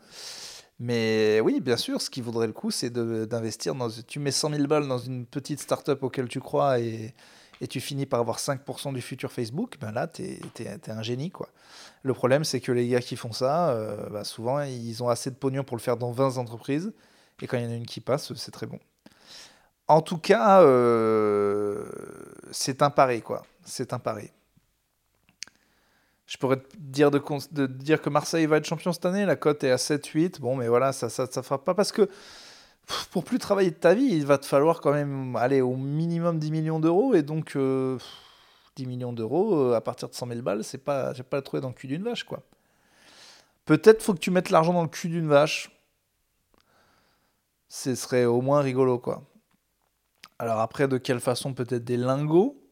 Mais 0.80 1.40
oui, 1.40 1.60
bien 1.60 1.76
sûr, 1.76 2.02
ce 2.02 2.10
qui 2.10 2.20
vaudrait 2.20 2.48
le 2.48 2.52
coup, 2.52 2.72
c'est 2.72 2.90
d'investir 2.90 3.76
dans. 3.76 3.88
Tu 3.88 4.18
mets 4.18 4.32
100 4.32 4.50
000 4.50 4.66
balles 4.66 4.88
dans 4.88 4.98
une 4.98 5.24
petite 5.24 5.60
start-up 5.60 6.02
auquel 6.02 6.28
tu 6.28 6.40
crois 6.40 6.80
et, 6.80 7.14
tu 7.70 7.80
finis 7.80 8.04
par 8.04 8.20
avoir 8.20 8.38
5% 8.38 8.92
du 8.92 9.00
futur 9.00 9.32
Facebook, 9.32 9.76
ben 9.80 9.90
là, 9.90 10.06
tu 10.08 10.22
es, 10.24 10.90
un 10.90 11.02
génie. 11.02 11.30
quoi. 11.30 11.48
Le 12.02 12.12
problème, 12.12 12.44
c'est 12.44 12.60
que 12.60 12.72
les 12.72 12.88
gars 12.88 13.00
qui 13.00 13.16
font 13.16 13.32
ça, 13.32 13.70
euh, 13.70 14.10
bah, 14.10 14.24
souvent, 14.24 14.60
ils 14.60 15.02
ont 15.02 15.08
assez 15.08 15.30
de 15.30 15.36
pognon 15.36 15.64
pour 15.64 15.76
le 15.76 15.80
faire 15.80 15.96
dans 15.96 16.12
20 16.12 16.36
entreprises. 16.36 16.92
Et 17.40 17.46
quand 17.46 17.56
il 17.56 17.64
y 17.64 17.66
en 17.66 17.70
a 17.70 17.74
une 17.74 17.86
qui 17.86 18.00
passe, 18.00 18.34
c'est 18.34 18.50
très 18.50 18.66
bon. 18.66 18.78
En 19.88 20.00
tout 20.00 20.18
cas, 20.18 20.62
euh, 20.62 21.84
c'est 22.50 22.82
un 22.82 22.90
pari, 22.90 23.22
quoi. 23.22 23.44
C'est 23.64 23.92
un 23.92 23.98
pari. 23.98 24.30
Je 26.26 26.36
pourrais 26.38 26.56
te 26.56 26.76
dire, 26.76 28.02
que 28.02 28.10
Marseille 28.10 28.46
va 28.46 28.56
être 28.56 28.64
champion 28.64 28.92
cette 28.92 29.06
année. 29.06 29.24
La 29.24 29.36
cote 29.36 29.62
est 29.62 29.70
à 29.70 29.76
7-8. 29.76 30.40
Bon, 30.40 30.56
mais 30.56 30.66
voilà, 30.66 30.92
ça 30.92 31.06
ne 31.06 31.10
ça, 31.10 31.42
fera 31.42 31.62
pas. 31.62 31.74
Parce 31.74 31.92
que 31.92 32.08
pour 33.12 33.22
plus 33.22 33.38
travailler 33.38 33.70
de 33.70 33.76
ta 33.76 33.94
vie, 33.94 34.06
il 34.06 34.26
va 34.26 34.38
te 34.38 34.46
falloir 34.46 34.80
quand 34.80 34.92
même 34.92 35.36
aller 35.36 35.60
au 35.60 35.76
minimum 35.76 36.40
10 36.40 36.50
millions 36.50 36.80
d'euros. 36.80 37.14
Et 37.14 37.22
donc, 37.22 37.52
10 37.52 37.58
euh, 37.58 37.98
millions 38.80 39.12
d'euros, 39.12 39.56
euh, 39.56 39.74
à 39.74 39.80
partir 39.80 40.08
de 40.08 40.14
100 40.14 40.26
000 40.26 40.42
balles, 40.42 40.64
c'est 40.64 40.78
pas, 40.78 41.14
pas 41.14 41.36
le 41.36 41.42
trouver 41.42 41.60
dans 41.60 41.68
le 41.68 41.74
cul 41.74 41.86
d'une 41.86 42.02
vache, 42.02 42.24
quoi. 42.24 42.42
Peut-être 43.66 44.02
faut 44.02 44.14
que 44.14 44.20
tu 44.20 44.30
mettes 44.30 44.50
l'argent 44.50 44.72
dans 44.72 44.82
le 44.82 44.88
cul 44.88 45.08
d'une 45.08 45.28
vache. 45.28 45.70
Ce 47.68 47.94
serait 47.94 48.24
au 48.24 48.40
moins 48.40 48.60
rigolo, 48.60 48.98
quoi. 48.98 49.22
Alors 50.38 50.60
après, 50.60 50.88
de 50.88 50.98
quelle 50.98 51.20
façon 51.20 51.54
Peut-être 51.54 51.84
des 51.84 51.96
lingots 51.96 52.62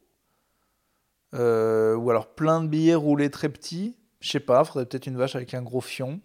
euh, 1.34 1.94
Ou 1.96 2.10
alors 2.10 2.34
plein 2.34 2.62
de 2.62 2.68
billets 2.68 2.94
roulés 2.94 3.30
très 3.30 3.48
petits 3.48 3.96
Je 4.20 4.30
sais 4.30 4.40
pas, 4.40 4.64
faudrait 4.64 4.86
peut-être 4.86 5.06
une 5.06 5.16
vache 5.16 5.36
avec 5.36 5.54
un 5.54 5.62
gros 5.62 5.80
fion. 5.80 6.20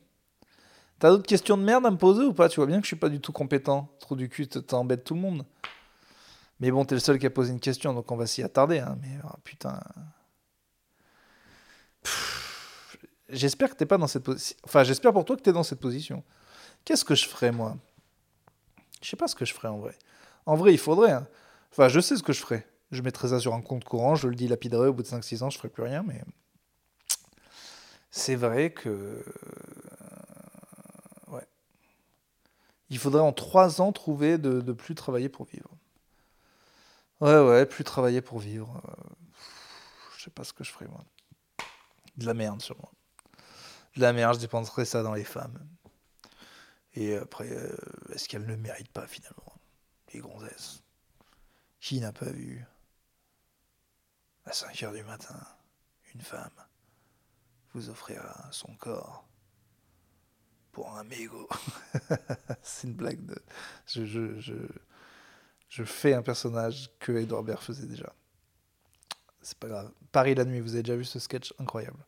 T'as 1.00 1.10
d'autres 1.10 1.28
questions 1.28 1.58
de 1.58 1.64
merde 1.64 1.86
à 1.86 1.92
me 1.92 1.98
poser 1.98 2.26
ou 2.26 2.34
pas? 2.34 2.50
Tu 2.50 2.58
vois 2.58 2.66
bien 2.66 2.78
que 2.78 2.84
je 2.84 2.90
suis 2.90 2.98
pas 2.98 3.10
du 3.10 3.22
tout 3.22 3.32
compétent. 3.32 3.90
Trop 4.00 4.16
du 4.16 4.28
cul, 4.28 4.48
t'embêtes 4.48 5.06
tout 5.06 5.16
le 5.16 5.22
monde. 5.22 5.46
Mais 6.60 6.72
bon, 6.72 6.84
t'es 6.84 6.96
le 6.96 7.00
seul 7.00 7.18
qui 7.18 7.26
a 7.26 7.30
posé 7.30 7.54
une 7.54 7.62
question, 7.62 7.94
donc 7.94 8.12
on 8.12 8.18
va 8.18 8.28
s'y 8.28 8.44
attarder. 8.44 8.80
Hein. 8.80 8.98
Mais 9.02 9.18
oh, 9.24 9.38
putain. 9.46 9.80
J'espère 13.30 13.70
que 13.70 13.76
t'es 13.76 13.86
pas 13.86 13.98
dans 13.98 14.08
cette 14.08 14.24
position. 14.24 14.58
Enfin, 14.66 14.84
j'espère 14.84 15.14
pour 15.14 15.24
toi 15.24 15.38
que 15.38 15.42
t'es 15.42 15.54
dans 15.54 15.64
cette 15.64 15.80
position. 15.80 16.24
Qu'est-ce 16.84 17.06
que 17.06 17.16
je 17.16 17.28
ferais, 17.28 17.52
moi? 17.54 17.78
Je 19.02 19.10
sais 19.10 19.16
pas 19.16 19.30
ce 19.30 19.36
que 19.36 19.46
je 19.46 19.54
ferais 19.54 19.70
en 19.70 19.78
vrai. 19.78 19.96
En 20.46 20.56
vrai, 20.56 20.74
il 20.74 20.78
faudrait. 20.78 21.12
Hein. 21.12 21.28
Enfin, 21.72 21.88
je 21.88 22.00
sais 22.00 22.16
ce 22.16 22.24
que 22.24 22.34
je 22.34 22.42
ferais. 22.42 22.68
Je 22.92 23.02
mettrais 23.02 23.30
ça 23.30 23.40
sur 23.40 23.54
un 23.54 23.62
compte 23.62 23.84
courant, 23.84 24.16
je 24.16 24.28
le 24.28 24.36
dis 24.36 24.48
lapiderai, 24.48 24.88
au 24.88 24.94
bout 24.94 25.04
de 25.04 25.08
5-6 25.08 25.44
ans, 25.44 25.50
je 25.50 25.58
ferai 25.58 25.70
plus 25.70 25.84
rien, 25.84 26.04
mais. 26.04 26.24
C'est 28.12 28.36
vrai 28.36 28.72
que. 28.72 28.90
Euh, 28.90 29.24
ouais. 31.28 31.48
Il 32.90 32.98
faudrait 32.98 33.22
en 33.22 33.32
3 33.32 33.82
ans 33.82 33.92
trouver 33.92 34.38
de, 34.38 34.74
plus 34.74 34.96
travailler 34.96 35.30
pour 35.30 35.46
vivre. 35.46 35.70
Ouais, 37.22 37.40
ouais, 37.40 37.66
plus 37.66 37.84
travailler 37.84 38.22
pour 38.22 38.40
vivre. 38.40 38.82
Euh, 38.88 38.92
je 40.18 40.24
sais 40.24 40.32
pas 40.32 40.44
ce 40.44 40.54
que 40.54 40.64
je 40.64 40.72
ferais, 40.72 40.88
moi. 40.88 41.04
De 42.18 42.26
la 42.26 42.34
merde, 42.34 42.62
sûrement. 42.62 42.92
De 43.96 44.02
la 44.02 44.14
merde, 44.14 44.36
je 44.36 44.40
dépenserais 44.40 44.86
ça 44.86 45.04
dans 45.04 45.14
les 45.14 45.24
femmes. 45.24 45.60
Et 46.96 47.16
après, 47.16 47.50
euh, 47.52 47.76
est-ce 48.14 48.28
qu'elles 48.28 48.46
ne 48.46 48.56
méritent 48.56 48.92
pas 48.92 49.08
finalement? 49.08 49.39
Qui 51.80 52.00
n'a 52.00 52.12
pas 52.12 52.30
vu, 52.30 52.66
à 54.46 54.52
5 54.52 54.84
heures 54.84 54.94
du 54.94 55.04
matin, 55.04 55.40
une 56.14 56.22
femme 56.22 56.50
vous 57.74 57.90
offrira 57.90 58.48
son 58.52 58.74
corps 58.76 59.28
pour 60.72 60.96
un 60.98 61.04
mégot? 61.04 61.48
C'est 62.62 62.88
une 62.88 62.94
blague 62.94 63.26
de. 63.26 63.36
Je, 63.86 64.06
je, 64.06 64.52
je, 65.70 65.84
fais 65.84 66.14
un 66.14 66.22
personnage 66.22 66.92
que 67.00 67.14
Edouard 67.14 67.44
Baird 67.44 67.62
faisait 67.62 67.88
déjà. 67.88 68.14
C'est 69.42 69.58
pas 69.58 69.68
grave. 69.68 69.92
Paris 70.12 70.36
la 70.36 70.44
nuit, 70.44 70.60
vous 70.60 70.74
avez 70.74 70.84
déjà 70.84 70.98
vu 70.98 71.06
ce 71.06 71.20
sketch 71.20 71.54
incroyable. 71.60 72.06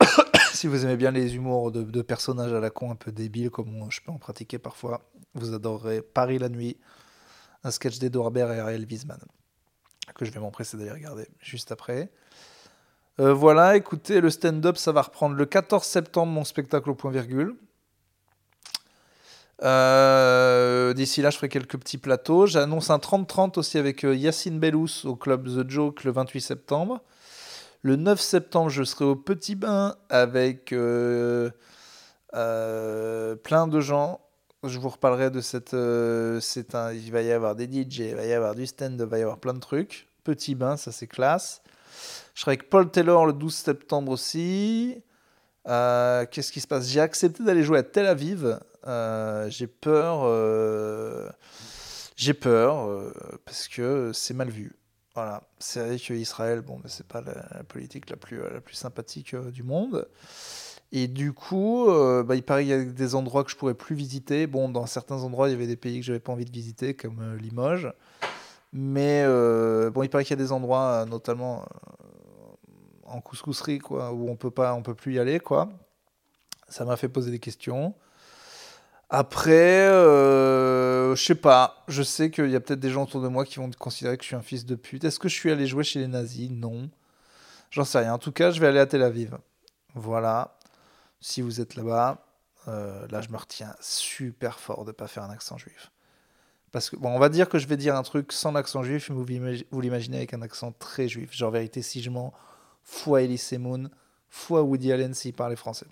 si 0.52 0.66
vous 0.66 0.84
aimez 0.84 0.96
bien 0.96 1.12
les 1.12 1.36
humours 1.36 1.70
de, 1.70 2.02
personnages 2.02 2.52
à 2.52 2.60
la 2.60 2.70
con 2.70 2.90
un 2.90 2.96
peu 2.96 3.12
débiles, 3.12 3.50
comme 3.50 3.90
je 3.90 4.00
peux 4.00 4.10
en 4.10 4.18
pratiquer 4.18 4.58
parfois, 4.58 5.08
vous 5.34 5.54
adorerez 5.54 6.02
Paris 6.02 6.38
la 6.38 6.48
nuit, 6.48 6.76
un 7.66 7.70
sketch 7.70 7.98
d'Edouard 7.98 8.30
Baird 8.30 8.52
et 8.52 8.60
Ariel 8.60 8.86
Wiesman, 8.88 9.18
que 10.14 10.24
je 10.24 10.30
vais 10.30 10.40
m'empresser 10.40 10.76
d'aller 10.76 10.92
regarder 10.92 11.26
juste 11.40 11.72
après. 11.72 12.10
Euh, 13.18 13.32
voilà, 13.34 13.76
écoutez, 13.76 14.20
le 14.20 14.30
stand-up, 14.30 14.76
ça 14.76 14.92
va 14.92 15.02
reprendre 15.02 15.34
le 15.34 15.46
14 15.46 15.82
septembre 15.82 16.32
mon 16.32 16.44
spectacle 16.44 16.90
au 16.90 16.94
point 16.94 17.10
virgule. 17.10 17.56
Euh, 19.62 20.92
d'ici 20.92 21.22
là, 21.22 21.30
je 21.30 21.36
ferai 21.36 21.48
quelques 21.48 21.78
petits 21.78 21.98
plateaux. 21.98 22.46
J'annonce 22.46 22.90
un 22.90 22.98
30-30 22.98 23.58
aussi 23.58 23.78
avec 23.78 24.04
euh, 24.04 24.14
Yacine 24.14 24.60
Bellous 24.60 25.04
au 25.04 25.16
club 25.16 25.48
The 25.48 25.68
Joke 25.68 26.04
le 26.04 26.12
28 26.12 26.40
septembre. 26.40 27.02
Le 27.82 27.96
9 27.96 28.20
septembre, 28.20 28.68
je 28.68 28.84
serai 28.84 29.06
au 29.06 29.16
Petit 29.16 29.54
Bain 29.54 29.96
avec 30.08 30.66
plein 30.70 31.52
de 32.32 33.80
gens. 33.80 34.25
Je 34.68 34.78
vous 34.78 34.88
reparlerai 34.88 35.30
de 35.30 35.40
cette. 35.40 35.74
un, 35.74 36.92
il 36.92 37.12
va 37.12 37.22
y 37.22 37.32
avoir 37.32 37.54
des 37.54 37.66
DJ, 37.66 37.98
il 37.98 38.14
va 38.14 38.24
y 38.24 38.32
avoir 38.32 38.54
du 38.54 38.66
stand, 38.66 38.98
il 38.98 39.06
va 39.06 39.18
y 39.18 39.22
avoir 39.22 39.38
plein 39.38 39.54
de 39.54 39.60
trucs. 39.60 40.08
Petit 40.24 40.54
Bain, 40.54 40.76
ça 40.76 40.92
c'est 40.92 41.06
classe. 41.06 41.62
Je 42.34 42.40
serai 42.40 42.52
avec 42.52 42.68
Paul 42.68 42.90
Taylor 42.90 43.26
le 43.26 43.32
12 43.32 43.54
septembre 43.54 44.12
aussi. 44.12 45.02
Euh, 45.68 46.26
qu'est-ce 46.30 46.52
qui 46.52 46.60
se 46.60 46.66
passe? 46.66 46.88
J'ai 46.88 47.00
accepté 47.00 47.42
d'aller 47.42 47.62
jouer 47.62 47.78
à 47.78 47.82
Tel 47.82 48.06
Aviv. 48.06 48.58
Euh, 48.86 49.48
j'ai 49.50 49.66
peur. 49.66 50.20
Euh, 50.24 51.28
j'ai 52.16 52.34
peur 52.34 52.88
parce 53.44 53.68
que 53.68 54.10
c'est 54.12 54.34
mal 54.34 54.48
vu. 54.48 54.76
Voilà. 55.14 55.42
C'est 55.58 55.80
vrai 55.80 55.96
qu'Israël, 55.98 56.60
bon, 56.60 56.80
c'est 56.86 57.06
pas 57.06 57.20
la, 57.20 57.64
politique 57.64 58.10
la 58.10 58.16
plus 58.16 58.40
sympathique 58.72 59.34
du 59.36 59.62
monde. 59.62 60.08
Et 60.92 61.08
du 61.08 61.32
coup, 61.32 61.86
bah, 61.88 62.34
il 62.34 62.42
paraît 62.42 62.62
qu'il 62.62 62.70
y 62.70 62.74
a 62.74 62.84
des 62.84 63.14
endroits 63.14 63.44
que 63.44 63.50
je 63.50 63.56
pourrais 63.56 63.74
plus 63.74 63.96
visiter. 63.96 64.46
Bon, 64.46 64.68
dans 64.68 64.86
certains 64.86 65.22
endroits, 65.22 65.48
il 65.48 65.52
y 65.52 65.54
avait 65.54 65.66
des 65.66 65.76
pays 65.76 66.00
que 66.00 66.06
j'avais 66.06 66.20
pas 66.20 66.32
envie 66.32 66.44
de 66.44 66.52
visiter, 66.52 66.94
comme 66.94 67.36
Limoges. 67.36 67.92
Mais 68.72 69.24
bon, 69.90 70.02
il 70.02 70.08
paraît 70.08 70.24
qu'il 70.24 70.38
y 70.38 70.40
a 70.40 70.44
des 70.44 70.52
endroits, 70.52 71.04
notamment 71.08 71.64
en 73.04 73.20
couscousserie, 73.20 73.78
quoi, 73.78 74.12
où 74.12 74.28
on 74.28 74.36
peut 74.36 74.50
pas, 74.50 74.74
on 74.74 74.82
peut 74.82 74.94
plus 74.94 75.14
y 75.14 75.18
aller, 75.18 75.40
quoi. 75.40 75.68
Ça 76.68 76.84
m'a 76.84 76.96
fait 76.96 77.08
poser 77.08 77.30
des 77.30 77.38
questions. 77.38 77.94
Après, 79.08 79.86
euh, 79.86 81.14
je 81.14 81.24
sais 81.24 81.36
pas. 81.36 81.84
Je 81.86 82.02
sais 82.02 82.30
qu'il 82.30 82.50
y 82.50 82.56
a 82.56 82.60
peut-être 82.60 82.80
des 82.80 82.90
gens 82.90 83.04
autour 83.04 83.22
de 83.22 83.28
moi 83.28 83.44
qui 83.44 83.56
vont 83.56 83.70
considérer 83.78 84.16
que 84.16 84.24
je 84.24 84.28
suis 84.28 84.36
un 84.36 84.42
fils 84.42 84.66
de 84.66 84.74
pute. 84.74 85.04
Est-ce 85.04 85.20
que 85.20 85.28
je 85.28 85.34
suis 85.34 85.52
allé 85.52 85.66
jouer 85.66 85.84
chez 85.84 86.00
les 86.00 86.08
nazis? 86.08 86.50
Non. 86.50 86.90
J'en 87.70 87.84
sais 87.84 87.98
rien. 87.98 88.14
En 88.14 88.18
tout 88.18 88.32
cas, 88.32 88.50
je 88.50 88.60
vais 88.60 88.66
aller 88.66 88.80
à 88.80 88.86
Tel 88.86 89.02
Aviv. 89.02 89.38
Voilà. 89.94 90.56
Si 91.20 91.42
vous 91.42 91.60
êtes 91.60 91.74
là-bas, 91.76 92.26
euh, 92.68 93.06
là, 93.08 93.20
je 93.20 93.28
me 93.28 93.36
retiens 93.36 93.74
super 93.80 94.58
fort 94.58 94.84
de 94.84 94.92
pas 94.92 95.06
faire 95.06 95.22
un 95.22 95.30
accent 95.30 95.58
juif. 95.58 95.90
Parce 96.72 96.90
que, 96.90 96.96
bon, 96.96 97.10
on 97.10 97.18
va 97.18 97.28
dire 97.28 97.48
que 97.48 97.58
je 97.58 97.66
vais 97.66 97.76
dire 97.76 97.96
un 97.96 98.02
truc 98.02 98.32
sans 98.32 98.54
accent 98.54 98.82
juif, 98.82 99.10
mais 99.10 99.16
vous 99.70 99.80
l'imaginez 99.80 100.18
avec 100.18 100.34
un 100.34 100.42
accent 100.42 100.72
très 100.72 101.08
juif. 101.08 101.32
Genre, 101.32 101.50
vérité, 101.50 101.80
si 101.82 102.02
je 102.02 102.10
mens, 102.10 102.32
fois 102.82 103.22
Elise 103.22 103.52
Moon, 103.52 103.88
fois 104.28 104.62
Woody 104.62 104.92
Allen 104.92 105.14
s'il 105.14 105.32
parlait 105.32 105.56
français. 105.56 105.86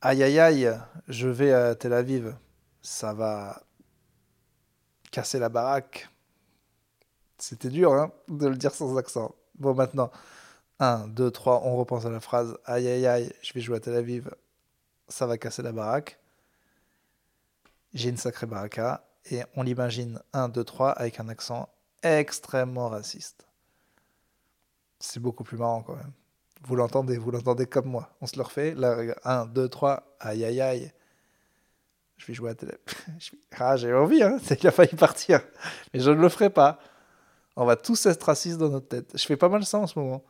Aïe 0.00 0.22
aïe 0.22 0.40
aïe, 0.40 0.78
je 1.06 1.28
vais 1.28 1.52
à 1.52 1.76
Tel 1.76 1.92
Aviv, 1.92 2.34
ça 2.82 3.14
va 3.14 3.62
casser 5.12 5.38
la 5.38 5.48
baraque. 5.48 6.08
C'était 7.38 7.68
dur 7.68 7.92
hein, 7.92 8.10
de 8.28 8.48
le 8.48 8.56
dire 8.56 8.74
sans 8.74 8.96
accent. 8.96 9.34
Bon 9.54 9.74
maintenant, 9.74 10.10
1, 10.80 11.08
2, 11.08 11.30
3, 11.30 11.62
on 11.64 11.76
repense 11.76 12.06
à 12.06 12.10
la 12.10 12.20
phrase 12.20 12.56
Aïe 12.64 12.88
aïe 12.88 13.06
aïe, 13.06 13.32
je 13.42 13.52
vais 13.52 13.60
jouer 13.60 13.76
à 13.76 13.80
Tel 13.80 13.94
Aviv, 13.94 14.30
ça 15.08 15.26
va 15.26 15.38
casser 15.38 15.62
la 15.62 15.72
baraque. 15.72 16.18
J'ai 17.94 18.08
une 18.08 18.16
sacrée 18.16 18.46
baraka 18.46 19.04
et 19.30 19.42
on 19.54 19.62
l'imagine 19.62 20.20
1, 20.32 20.48
2, 20.48 20.64
3 20.64 20.90
avec 20.90 21.20
un 21.20 21.28
accent 21.28 21.68
extrêmement 22.02 22.88
raciste 22.88 23.46
c'est 25.02 25.20
beaucoup 25.20 25.44
plus 25.44 25.58
marrant 25.58 25.82
quand 25.82 25.96
même. 25.96 26.12
Vous 26.64 26.76
l'entendez, 26.76 27.18
vous 27.18 27.30
l'entendez 27.32 27.66
comme 27.66 27.86
moi. 27.86 28.10
On 28.20 28.26
se 28.26 28.36
le 28.36 28.42
refait. 28.42 28.74
Là, 28.74 28.96
1, 29.24 29.46
2, 29.46 29.68
3, 29.68 30.16
aïe 30.20 30.44
aïe 30.44 30.60
aïe. 30.60 30.92
Je 32.16 32.26
vais 32.26 32.34
jouer 32.34 32.50
à 32.50 32.54
télé. 32.54 32.72
ah, 33.58 33.76
j'ai 33.76 33.92
envie, 33.92 34.22
hein. 34.22 34.38
Qu'il 34.56 34.68
a 34.68 34.70
failli 34.70 34.94
partir. 34.94 35.40
Mais 35.92 35.98
je 35.98 36.10
ne 36.10 36.20
le 36.20 36.28
ferai 36.28 36.50
pas. 36.50 36.78
On 37.56 37.64
va 37.64 37.74
tous 37.74 38.06
être 38.06 38.22
racistes 38.22 38.58
dans 38.58 38.68
notre 38.68 38.86
tête. 38.86 39.10
Je 39.14 39.26
fais 39.26 39.36
pas 39.36 39.48
mal 39.48 39.64
ça 39.64 39.78
en 39.78 39.88
ce 39.88 39.98
moment. 39.98 40.22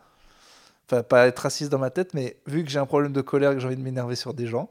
Enfin, 0.86 1.02
pas 1.02 1.26
être 1.26 1.38
raciste 1.38 1.70
dans 1.70 1.78
ma 1.78 1.90
tête, 1.90 2.14
mais 2.14 2.36
vu 2.46 2.64
que 2.64 2.70
j'ai 2.70 2.78
un 2.78 2.86
problème 2.86 3.12
de 3.12 3.20
colère 3.20 3.52
et 3.52 3.54
que 3.54 3.60
j'ai 3.60 3.66
envie 3.66 3.76
de 3.76 3.82
m'énerver 3.82 4.16
sur 4.16 4.34
des 4.34 4.46
gens, 4.46 4.68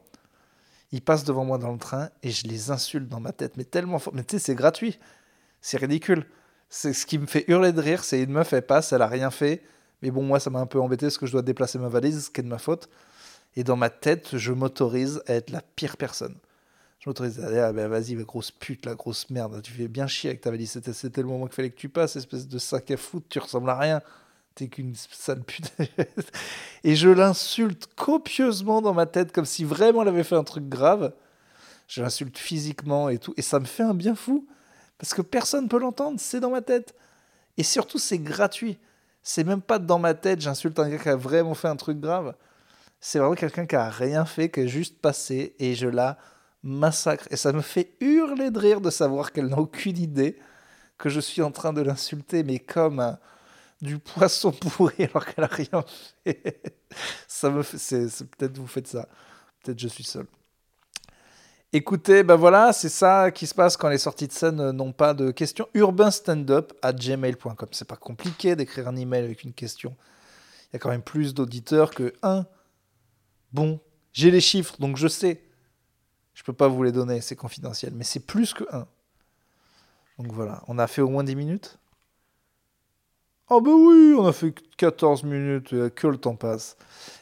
ils 0.92 1.02
passent 1.02 1.24
devant 1.24 1.44
moi 1.44 1.58
dans 1.58 1.72
le 1.72 1.78
train 1.78 2.10
et 2.22 2.30
je 2.30 2.46
les 2.46 2.70
insulte 2.70 3.08
dans 3.08 3.20
ma 3.20 3.32
tête. 3.32 3.56
Mais 3.56 3.64
tellement 3.64 3.98
fort. 3.98 4.14
Mais 4.14 4.24
tu 4.24 4.36
sais, 4.36 4.44
c'est 4.44 4.54
gratuit. 4.54 4.98
C'est 5.60 5.78
ridicule. 5.78 6.26
C'est 6.68 6.92
ce 6.92 7.06
qui 7.06 7.18
me 7.18 7.26
fait 7.26 7.44
hurler 7.48 7.72
de 7.72 7.80
rire. 7.80 8.04
C'est 8.04 8.22
une 8.22 8.32
meuf, 8.32 8.52
elle 8.52 8.66
passe, 8.66 8.92
elle 8.92 9.02
a 9.02 9.06
rien 9.06 9.30
fait 9.30 9.62
mais 10.02 10.10
bon, 10.10 10.22
moi, 10.22 10.40
ça 10.40 10.50
m'a 10.50 10.58
un 10.58 10.66
peu 10.66 10.80
embêté 10.80 11.06
parce 11.06 11.16
que 11.16 11.26
je 11.26 11.32
dois 11.32 11.42
déplacer 11.42 11.78
ma 11.78 11.88
valise, 11.88 12.26
ce 12.26 12.30
qui 12.30 12.40
est 12.40 12.44
de 12.44 12.48
ma 12.48 12.58
faute. 12.58 12.88
Et 13.56 13.64
dans 13.64 13.76
ma 13.76 13.88
tête, 13.88 14.36
je 14.36 14.52
m'autorise 14.52 15.22
à 15.26 15.34
être 15.34 15.50
la 15.50 15.62
pire 15.62 15.96
personne. 15.96 16.34
Je 16.98 17.08
m'autorise 17.08 17.40
à 17.40 17.50
dire, 17.50 17.64
ah 17.64 17.72
ben 17.72 17.88
vas-y, 17.88 18.14
grosse 18.16 18.50
pute, 18.50 18.84
la 18.84 18.94
grosse 18.94 19.30
merde, 19.30 19.60
tu 19.62 19.72
fais 19.72 19.88
bien 19.88 20.06
chier 20.06 20.30
avec 20.30 20.40
ta 20.40 20.50
valise. 20.50 20.80
C'était 20.92 21.20
le 21.20 21.28
moment 21.28 21.46
qu'il 21.46 21.54
fallait 21.54 21.70
que 21.70 21.76
tu 21.76 21.88
passes, 21.88 22.16
espèce 22.16 22.48
de 22.48 22.58
sac 22.58 22.90
à 22.90 22.96
foutre, 22.96 23.26
tu 23.28 23.38
ressembles 23.38 23.70
à 23.70 23.78
rien. 23.78 24.02
T'es 24.54 24.68
qu'une 24.68 24.94
sale 24.94 25.42
pute. 25.42 25.72
et 26.84 26.94
je 26.94 27.08
l'insulte 27.08 27.88
copieusement 27.96 28.82
dans 28.82 28.94
ma 28.94 29.06
tête, 29.06 29.32
comme 29.32 29.46
si 29.46 29.64
vraiment 29.64 30.02
elle 30.02 30.08
avait 30.08 30.24
fait 30.24 30.36
un 30.36 30.44
truc 30.44 30.68
grave. 30.68 31.12
Je 31.88 32.02
l'insulte 32.02 32.38
physiquement 32.38 33.08
et 33.08 33.18
tout. 33.18 33.34
Et 33.36 33.42
ça 33.42 33.60
me 33.60 33.64
fait 33.64 33.82
un 33.82 33.94
bien 33.94 34.14
fou. 34.14 34.46
Parce 34.98 35.14
que 35.14 35.22
personne 35.22 35.64
ne 35.64 35.68
peut 35.68 35.78
l'entendre, 35.78 36.20
c'est 36.20 36.40
dans 36.40 36.50
ma 36.50 36.62
tête. 36.62 36.94
Et 37.56 37.62
surtout, 37.62 37.98
c'est 37.98 38.18
gratuit 38.18 38.78
c'est 39.22 39.44
même 39.44 39.62
pas 39.62 39.78
dans 39.78 39.98
ma 39.98 40.14
tête, 40.14 40.40
j'insulte 40.40 40.78
un 40.78 40.88
gars 40.88 40.98
qui 40.98 41.08
a 41.08 41.16
vraiment 41.16 41.54
fait 41.54 41.68
un 41.68 41.76
truc 41.76 42.00
grave. 42.00 42.34
C'est 43.00 43.18
vraiment 43.18 43.34
quelqu'un 43.34 43.66
qui 43.66 43.76
a 43.76 43.88
rien 43.88 44.24
fait, 44.24 44.50
qui 44.50 44.60
est 44.60 44.68
juste 44.68 45.00
passé 45.00 45.54
et 45.58 45.74
je 45.74 45.86
la 45.88 46.18
massacre. 46.62 47.26
Et 47.30 47.36
ça 47.36 47.52
me 47.52 47.60
fait 47.60 47.94
hurler 48.00 48.50
de 48.50 48.58
rire 48.58 48.80
de 48.80 48.90
savoir 48.90 49.32
qu'elle 49.32 49.46
n'a 49.46 49.58
aucune 49.58 49.98
idée 49.98 50.38
que 50.98 51.08
je 51.08 51.20
suis 51.20 51.42
en 51.42 51.50
train 51.50 51.72
de 51.72 51.80
l'insulter, 51.80 52.42
mais 52.44 52.58
comme 52.58 53.16
du 53.82 53.98
poisson 53.98 54.52
pourri 54.70 55.04
alors 55.04 55.26
qu'elle 55.26 55.44
a 55.44 55.48
rien 55.48 55.84
fait. 56.24 56.62
ça 57.26 57.50
me 57.50 57.62
fait, 57.62 57.78
c'est, 57.78 58.24
peut-être 58.30 58.56
vous 58.56 58.66
faites 58.66 58.86
ça. 58.86 59.08
Peut-être 59.62 59.78
je 59.78 59.88
suis 59.88 60.04
seul. 60.04 60.26
Écoutez, 61.74 62.22
ben 62.22 62.36
voilà, 62.36 62.72
c'est 62.72 62.90
ça 62.90 63.30
qui 63.30 63.46
se 63.46 63.54
passe 63.54 63.76
quand 63.76 63.88
les 63.88 63.98
sorties 63.98 64.28
de 64.28 64.32
scène 64.32 64.70
n'ont 64.72 64.92
pas 64.92 65.14
de 65.14 65.30
questions. 65.30 65.68
Urbanstandup 65.74 66.72
à 66.82 66.92
gmail.com. 66.92 67.68
C'est 67.72 67.88
pas 67.88 67.96
compliqué 67.96 68.56
d'écrire 68.56 68.88
un 68.88 68.96
email 68.96 69.24
avec 69.24 69.42
une 69.42 69.54
question. 69.54 69.96
Il 70.68 70.74
y 70.74 70.76
a 70.76 70.78
quand 70.78 70.90
même 70.90 71.02
plus 71.02 71.34
d'auditeurs 71.34 71.90
que 71.90 72.12
un. 72.22 72.46
Bon, 73.52 73.80
j'ai 74.12 74.30
les 74.30 74.40
chiffres, 74.40 74.76
donc 74.78 74.96
je 74.96 75.08
sais. 75.08 75.42
Je 76.34 76.42
peux 76.42 76.52
pas 76.52 76.68
vous 76.68 76.82
les 76.82 76.92
donner, 76.92 77.20
c'est 77.20 77.36
confidentiel, 77.36 77.92
mais 77.94 78.04
c'est 78.04 78.20
plus 78.20 78.54
que 78.54 78.64
un. 78.70 78.86
Donc 80.18 80.30
voilà, 80.32 80.62
on 80.68 80.78
a 80.78 80.86
fait 80.86 81.02
au 81.02 81.08
moins 81.08 81.24
10 81.24 81.36
minutes. 81.36 81.78
Oh 83.50 83.60
bah 83.60 83.70
oui, 83.74 84.14
on 84.18 84.24
a 84.26 84.32
fait 84.32 84.54
14 84.76 85.24
minutes, 85.24 85.70
que 85.94 86.06
le 86.06 86.16
temps 86.16 86.36
passe. 86.36 86.76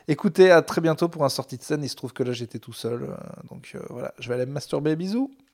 Écoutez, 0.07 0.50
à 0.50 0.62
très 0.62 0.81
bientôt 0.81 1.09
pour 1.09 1.25
un 1.25 1.29
sortie 1.29 1.57
de 1.59 1.62
scène. 1.62 1.83
Il 1.83 1.89
se 1.89 1.97
trouve 1.97 2.12
que 2.12 2.23
là 2.23 2.33
j'étais 2.33 2.59
tout 2.59 2.73
seul, 2.73 3.03
euh, 3.05 3.17
donc 3.50 3.73
euh, 3.75 3.81
voilà, 3.91 4.15
je 4.19 4.29
vais 4.29 4.35
aller 4.35 4.47
me 4.47 4.53
masturber. 4.53 4.97
Bisous. 4.97 5.31